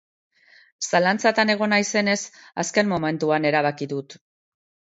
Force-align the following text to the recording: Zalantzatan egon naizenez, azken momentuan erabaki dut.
Zalantzatan 0.89 1.51
egon 1.55 1.71
naizenez, 1.75 2.17
azken 2.65 2.91
momentuan 2.97 3.49
erabaki 3.53 3.93
dut. 3.95 4.21